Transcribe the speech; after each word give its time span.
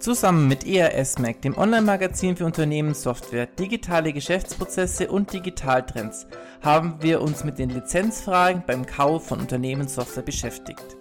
Zusammen 0.00 0.48
mit 0.48 0.66
ERS 0.66 1.18
Mac, 1.18 1.42
dem 1.42 1.58
Online-Magazin 1.58 2.34
für 2.34 2.46
Unternehmenssoftware, 2.46 3.44
digitale 3.44 4.14
Geschäftsprozesse 4.14 5.10
und 5.10 5.30
Digitaltrends, 5.30 6.26
haben 6.62 6.96
wir 7.00 7.20
uns 7.20 7.44
mit 7.44 7.58
den 7.58 7.68
Lizenzfragen 7.68 8.64
beim 8.66 8.86
Kauf 8.86 9.26
von 9.26 9.40
Unternehmenssoftware 9.40 10.22
beschäftigt. 10.22 10.96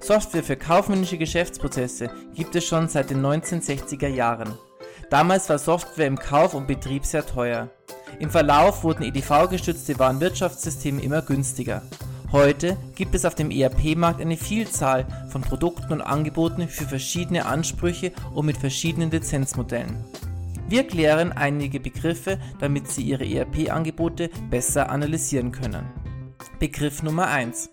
Software 0.00 0.42
für 0.42 0.56
kaufmännische 0.56 1.16
Geschäftsprozesse 1.16 2.10
gibt 2.34 2.54
es 2.54 2.66
schon 2.66 2.88
seit 2.88 3.08
den 3.08 3.24
1960er 3.24 4.08
Jahren. 4.08 4.52
Damals 5.08 5.48
war 5.48 5.58
Software 5.58 6.06
im 6.06 6.18
Kauf 6.18 6.52
und 6.52 6.66
Betrieb 6.66 7.06
sehr 7.06 7.24
teuer. 7.24 7.70
Im 8.18 8.28
Verlauf 8.28 8.84
wurden 8.84 9.02
EDV-gestützte 9.02 9.98
Warenwirtschaftssysteme 9.98 11.00
immer 11.00 11.22
günstiger. 11.22 11.80
Heute 12.32 12.76
gibt 12.94 13.16
es 13.16 13.24
auf 13.24 13.34
dem 13.34 13.50
ERP-Markt 13.50 14.20
eine 14.20 14.36
Vielzahl 14.36 15.04
von 15.30 15.42
Produkten 15.42 15.92
und 15.92 16.00
Angeboten 16.00 16.68
für 16.68 16.84
verschiedene 16.84 17.44
Ansprüche 17.44 18.12
und 18.32 18.46
mit 18.46 18.56
verschiedenen 18.56 19.10
Lizenzmodellen. 19.10 19.96
Wir 20.68 20.86
klären 20.86 21.32
einige 21.32 21.80
Begriffe, 21.80 22.38
damit 22.60 22.86
Sie 22.88 23.02
Ihre 23.02 23.26
ERP-Angebote 23.26 24.30
besser 24.48 24.90
analysieren 24.90 25.50
können. 25.50 25.84
Begriff 26.60 27.02
Nummer 27.02 27.26
1. 27.26 27.70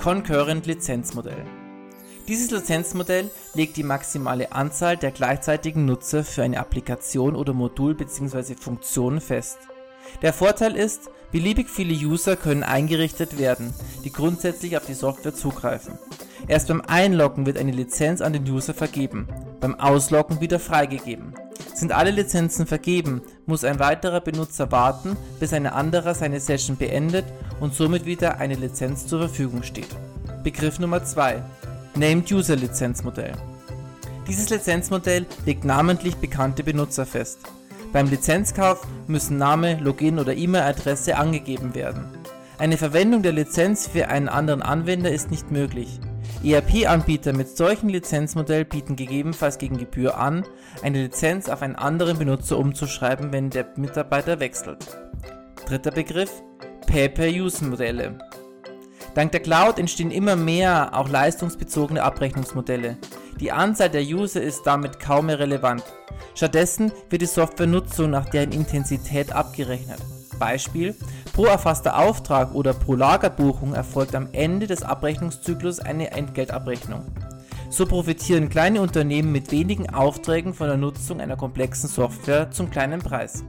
Concurrent 0.00 0.66
Lizenzmodell. 0.66 1.44
Dieses 2.28 2.52
Lizenzmodell 2.52 3.28
legt 3.54 3.76
die 3.76 3.82
maximale 3.82 4.52
Anzahl 4.52 4.96
der 4.96 5.10
gleichzeitigen 5.10 5.84
Nutzer 5.84 6.22
für 6.22 6.44
eine 6.44 6.60
Applikation 6.60 7.34
oder 7.34 7.54
Modul 7.54 7.96
bzw. 7.96 8.54
Funktion 8.54 9.20
fest. 9.20 9.58
Der 10.22 10.32
Vorteil 10.32 10.76
ist, 10.76 11.10
beliebig 11.32 11.68
viele 11.68 11.94
User 11.94 12.36
können 12.36 12.62
eingerichtet 12.62 13.38
werden, 13.38 13.74
die 14.04 14.12
grundsätzlich 14.12 14.76
auf 14.76 14.86
die 14.86 14.94
Software 14.94 15.34
zugreifen. 15.34 15.98
Erst 16.46 16.68
beim 16.68 16.80
Einloggen 16.80 17.46
wird 17.46 17.58
eine 17.58 17.72
Lizenz 17.72 18.20
an 18.20 18.32
den 18.32 18.48
User 18.48 18.74
vergeben, 18.74 19.28
beim 19.60 19.78
Ausloggen 19.78 20.40
wieder 20.40 20.58
freigegeben. 20.58 21.34
Sind 21.74 21.92
alle 21.92 22.10
Lizenzen 22.10 22.66
vergeben, 22.66 23.22
muss 23.46 23.64
ein 23.64 23.78
weiterer 23.78 24.20
Benutzer 24.20 24.72
warten, 24.72 25.16
bis 25.40 25.52
ein 25.52 25.66
anderer 25.66 26.14
seine 26.14 26.40
Session 26.40 26.76
beendet 26.76 27.24
und 27.60 27.74
somit 27.74 28.04
wieder 28.04 28.38
eine 28.38 28.54
Lizenz 28.54 29.06
zur 29.06 29.20
Verfügung 29.20 29.62
steht. 29.62 29.88
Begriff 30.42 30.78
Nummer 30.78 31.04
2. 31.04 31.42
Named 31.96 32.30
User 32.32 32.56
Lizenzmodell. 32.56 33.32
Dieses 34.28 34.50
Lizenzmodell 34.50 35.26
legt 35.46 35.64
namentlich 35.64 36.16
bekannte 36.16 36.62
Benutzer 36.62 37.06
fest. 37.06 37.38
Beim 37.92 38.08
Lizenzkauf 38.08 38.86
müssen 39.06 39.38
Name, 39.38 39.78
Login 39.80 40.18
oder 40.18 40.36
E-Mail-Adresse 40.36 41.16
angegeben 41.16 41.74
werden. 41.74 42.04
Eine 42.58 42.76
Verwendung 42.76 43.22
der 43.22 43.32
Lizenz 43.32 43.86
für 43.86 44.08
einen 44.08 44.28
anderen 44.28 44.62
Anwender 44.62 45.10
ist 45.10 45.30
nicht 45.30 45.50
möglich. 45.50 45.98
ERP-Anbieter 46.44 47.32
mit 47.32 47.56
solchem 47.56 47.88
Lizenzmodell 47.88 48.64
bieten 48.64 48.94
gegebenenfalls 48.94 49.58
gegen 49.58 49.78
Gebühr 49.78 50.18
an, 50.18 50.44
eine 50.82 51.02
Lizenz 51.04 51.48
auf 51.48 51.62
einen 51.62 51.76
anderen 51.76 52.18
Benutzer 52.18 52.58
umzuschreiben, 52.58 53.32
wenn 53.32 53.50
der 53.50 53.66
Mitarbeiter 53.76 54.38
wechselt. 54.38 54.86
Dritter 55.66 55.90
Begriff 55.90 56.30
Pay-per-Use-Modelle. 56.86 58.18
Dank 59.18 59.32
der 59.32 59.40
Cloud 59.40 59.80
entstehen 59.80 60.12
immer 60.12 60.36
mehr 60.36 60.90
auch 60.96 61.08
leistungsbezogene 61.08 62.04
Abrechnungsmodelle. 62.04 62.98
Die 63.40 63.50
Anzahl 63.50 63.90
der 63.90 64.02
User 64.02 64.40
ist 64.40 64.62
damit 64.62 65.00
kaum 65.00 65.26
mehr 65.26 65.40
relevant. 65.40 65.82
Stattdessen 66.36 66.92
wird 67.10 67.22
die 67.22 67.26
Softwarenutzung 67.26 68.10
nach 68.10 68.28
deren 68.28 68.52
Intensität 68.52 69.32
abgerechnet. 69.32 69.98
Beispiel: 70.38 70.94
Pro 71.32 71.46
erfasster 71.46 71.98
Auftrag 71.98 72.54
oder 72.54 72.72
pro 72.72 72.94
Lagerbuchung 72.94 73.74
erfolgt 73.74 74.14
am 74.14 74.28
Ende 74.30 74.68
des 74.68 74.84
Abrechnungszyklus 74.84 75.80
eine 75.80 76.12
Entgeltabrechnung. 76.12 77.04
So 77.70 77.86
profitieren 77.86 78.48
kleine 78.48 78.80
Unternehmen 78.80 79.32
mit 79.32 79.50
wenigen 79.50 79.90
Aufträgen 79.90 80.54
von 80.54 80.68
der 80.68 80.76
Nutzung 80.76 81.20
einer 81.20 81.36
komplexen 81.36 81.88
Software 81.88 82.52
zum 82.52 82.70
kleinen 82.70 83.00
Preis. 83.00 83.42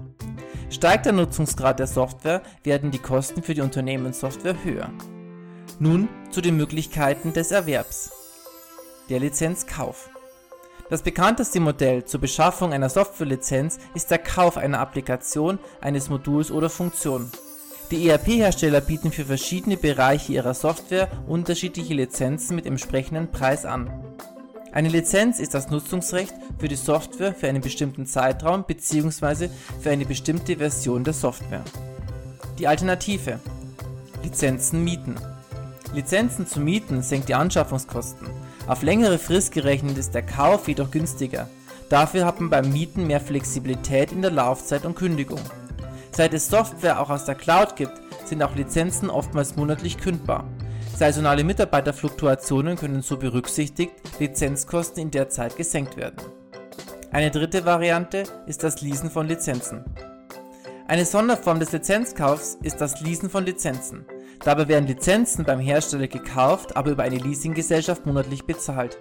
Steigt 0.71 1.05
der 1.05 1.13
Nutzungsgrad 1.13 1.77
der 1.77 1.85
Software, 1.85 2.41
werden 2.63 2.89
die 2.89 2.97
Kosten 2.97 3.43
für 3.43 3.53
die 3.53 3.61
Unternehmenssoftware 3.61 4.55
höher. 4.63 4.89
Nun 5.81 6.09
zu 6.29 6.41
den 6.41 6.57
Möglichkeiten 6.57 7.31
des 7.31 7.51
Erwerbs. 7.51 8.11
Der 9.07 9.21
Lizenzkauf. 9.21 10.09
Das 10.89 11.03
bekannteste 11.03 11.61
Modell 11.61 12.03
zur 12.03 12.19
Beschaffung 12.19 12.73
einer 12.73 12.89
Softwarelizenz 12.89 13.79
ist 13.93 14.11
der 14.11 14.17
Kauf 14.17 14.57
einer 14.57 14.79
Applikation, 14.79 15.57
eines 15.79 16.09
Moduls 16.09 16.51
oder 16.51 16.69
Funktion. 16.69 17.31
Die 17.91 18.09
ERP-Hersteller 18.09 18.81
bieten 18.81 19.13
für 19.13 19.23
verschiedene 19.23 19.77
Bereiche 19.77 20.33
ihrer 20.33 20.53
Software 20.53 21.07
unterschiedliche 21.27 21.93
Lizenzen 21.93 22.57
mit 22.57 22.65
entsprechenden 22.65 23.31
Preis 23.31 23.65
an. 23.65 23.89
Eine 24.73 24.89
Lizenz 24.89 25.39
ist 25.39 25.53
das 25.53 25.69
Nutzungsrecht 25.69 26.33
für 26.57 26.67
die 26.67 26.75
Software 26.75 27.33
für 27.33 27.47
einen 27.47 27.61
bestimmten 27.61 28.05
Zeitraum 28.05 28.65
bzw. 28.65 29.47
für 29.79 29.91
eine 29.91 30.05
bestimmte 30.05 30.57
Version 30.57 31.05
der 31.05 31.13
Software. 31.13 31.63
Die 32.59 32.67
Alternative 32.67 33.39
Lizenzen 34.23 34.83
mieten. 34.83 35.15
Lizenzen 35.93 36.45
zu 36.45 36.59
mieten 36.59 37.01
senkt 37.01 37.29
die 37.29 37.35
Anschaffungskosten. 37.35 38.27
Auf 38.67 38.83
längere 38.83 39.17
Frist 39.17 39.51
gerechnet 39.51 39.97
ist 39.97 40.13
der 40.13 40.21
Kauf 40.21 40.67
jedoch 40.67 40.91
günstiger. 40.91 41.49
Dafür 41.89 42.25
hat 42.25 42.39
man 42.39 42.51
beim 42.51 42.71
Mieten 42.71 43.07
mehr 43.07 43.19
Flexibilität 43.19 44.11
in 44.11 44.21
der 44.21 44.31
Laufzeit 44.31 44.85
und 44.85 44.95
Kündigung. 44.95 45.41
Seit 46.11 46.33
es 46.33 46.47
Software 46.47 46.99
auch 46.99 47.09
aus 47.09 47.25
der 47.25 47.35
Cloud 47.35 47.75
gibt, 47.75 47.93
sind 48.25 48.43
auch 48.43 48.55
Lizenzen 48.55 49.09
oftmals 49.09 49.55
monatlich 49.55 49.97
kündbar. 49.97 50.45
Saisonale 50.95 51.43
Mitarbeiterfluktuationen 51.43 52.75
können 52.75 53.01
so 53.01 53.17
berücksichtigt, 53.17 53.93
Lizenzkosten 54.19 55.01
in 55.01 55.11
der 55.11 55.29
Zeit 55.29 55.55
gesenkt 55.55 55.97
werden. 55.97 56.17
Eine 57.11 57.31
dritte 57.31 57.65
Variante 57.65 58.23
ist 58.45 58.63
das 58.63 58.81
Leasen 58.81 59.09
von 59.09 59.27
Lizenzen. 59.27 59.83
Eine 60.87 61.05
Sonderform 61.05 61.59
des 61.59 61.71
Lizenzkaufs 61.71 62.57
ist 62.61 62.81
das 62.81 63.01
Leasen 63.01 63.29
von 63.29 63.45
Lizenzen. 63.45 64.05
Dabei 64.43 64.67
werden 64.67 64.87
Lizenzen 64.87 65.43
beim 65.43 65.59
Hersteller 65.59 66.07
gekauft, 66.07 66.77
aber 66.77 66.91
über 66.91 67.03
eine 67.03 67.17
Leasinggesellschaft 67.17 68.05
monatlich 68.05 68.45
bezahlt. 68.45 68.97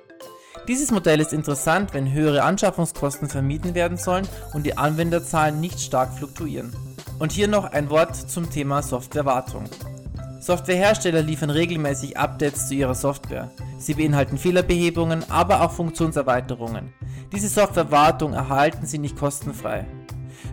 Dieses 0.66 0.91
Modell 0.91 1.21
ist 1.21 1.32
interessant, 1.32 1.94
wenn 1.94 2.12
höhere 2.12 2.43
Anschaffungskosten 2.43 3.28
vermieden 3.28 3.75
werden 3.75 3.97
sollen 3.97 4.28
und 4.53 4.66
die 4.66 4.76
Anwenderzahlen 4.76 5.60
nicht 5.60 5.81
stark 5.81 6.12
fluktuieren. 6.12 6.75
Und 7.19 7.32
hier 7.32 7.49
noch 7.49 7.65
ein 7.65 7.88
Wort 7.88 8.15
zum 8.16 8.50
Thema 8.50 8.82
Softwarewartung. 8.82 9.65
Softwarehersteller 10.41 11.22
liefern 11.22 11.50
regelmäßig 11.50 12.16
Updates 12.16 12.69
zu 12.69 12.75
ihrer 12.75 12.94
Software. 12.94 13.50
Sie 13.78 13.94
beinhalten 13.94 14.38
Fehlerbehebungen, 14.38 15.25
aber 15.31 15.62
auch 15.62 15.72
Funktionserweiterungen. 15.72 16.93
Diese 17.32 17.49
Softwarewartung 17.49 18.34
erhalten 18.34 18.87
Sie 18.87 18.99
nicht 18.99 19.16
kostenfrei. 19.16 19.87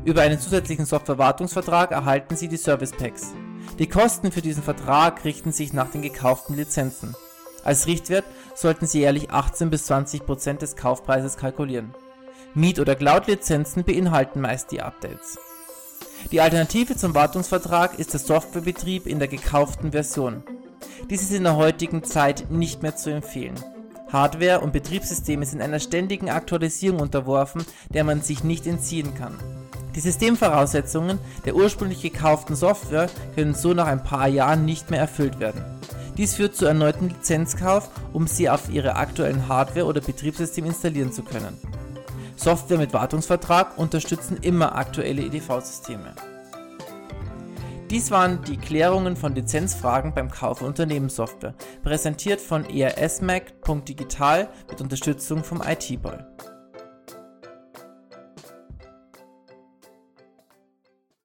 Über 0.03 0.22
einen 0.22 0.40
zusätzlichen 0.40 0.85
Softwarewartungsvertrag 0.85 1.91
erhalten 1.91 2.35
Sie 2.35 2.47
die 2.47 2.57
Service 2.57 2.91
Packs. 2.91 3.34
Die 3.80 3.90
Kosten 3.90 4.31
für 4.31 4.42
diesen 4.42 4.64
Vertrag 4.64 5.26
richten 5.26 5.52
sich 5.52 5.74
nach 5.74 5.92
den 5.92 6.02
gekauften 6.02 6.56
Lizenzen. 6.56 7.16
Als 7.64 7.88
Richtwert 7.88 8.26
sollten 8.53 8.86
Sie 8.88 9.00
jährlich 9.00 9.31
18 9.31 9.70
bis 9.70 9.86
20 9.88 10.26
Prozent 10.26 10.62
des 10.62 10.76
Kaufpreises 10.76 11.36
kalkulieren. 11.36 11.94
Miet- 12.53 12.80
oder 12.80 12.96
Cloud-Lizenzen 12.96 13.84
beinhalten 13.84 14.40
meist 14.40 14.72
die 14.72 14.81
Updates. 14.81 15.38
Die 16.31 16.42
Alternative 16.42 16.96
zum 16.96 17.14
Wartungsvertrag 17.14 18.00
ist 18.00 18.14
der 18.14 18.20
Softwarebetrieb 18.20 19.08
in 19.08 19.20
der 19.20 19.28
gekauften 19.28 19.92
Version. 19.92 20.44
Dies 21.09 21.22
ist 21.22 21.34
in 21.34 21.44
der 21.44 21.56
heutigen 21.56 22.03
Zeit 22.03 22.50
nicht 22.50 22.82
mehr 22.82 22.96
zu 22.96 23.12
empfehlen. 23.12 23.56
Hardware 24.12 24.62
und 24.62 24.72
Betriebssysteme 24.72 25.46
sind 25.46 25.62
einer 25.62 25.80
ständigen 25.80 26.30
Aktualisierung 26.30 27.00
unterworfen, 27.00 27.66
der 27.90 28.03
man 28.03 28.22
sich 28.22 28.44
nicht 28.44 28.66
entziehen 28.66 29.14
kann. 29.16 29.38
Die 29.95 30.01
Systemvoraussetzungen 30.01 31.19
der 31.45 31.56
ursprünglich 31.56 32.01
gekauften 32.01 32.56
Software 32.56 33.09
können 33.33 33.56
so 33.56 33.73
nach 33.73 33.88
ein 33.88 34.03
paar 34.03 34.28
Jahren 34.28 34.66
nicht 34.66 34.91
mehr 34.91 35.00
erfüllt 35.00 35.39
werden. 35.39 35.63
Dies 36.17 36.35
führt 36.35 36.56
zu 36.56 36.66
erneuten 36.66 37.09
Lizenzkauf, 37.09 37.89
um 38.13 38.28
sie 38.28 38.50
auf 38.50 38.69
ihre 38.69 38.95
aktuellen 38.95 39.47
Hardware 39.47 39.85
oder 39.85 40.01
Betriebssystem 40.01 40.66
installieren 40.66 41.11
zu 41.11 41.23
können. 41.23 41.57
Software 42.35 42.78
mit 42.78 42.93
Wartungsvertrag 42.93 43.78
unterstützen 43.78 44.37
immer 44.41 44.75
aktuelle 44.75 45.22
EDV-Systeme. 45.23 46.14
Dies 47.90 48.11
waren 48.11 48.43
die 48.43 48.58
Klärungen 48.58 49.16
von 49.16 49.35
Lizenzfragen 49.35 50.14
beim 50.14 50.29
Kauf 50.29 50.59
von 50.59 50.67
Unternehmenssoftware, 50.67 51.53
präsentiert 51.84 52.41
von 52.41 52.66
ersmac.digital 52.66 54.49
mit 54.70 54.81
Unterstützung 54.81 55.43
vom 55.43 55.61
IT-Ball. 55.61 56.28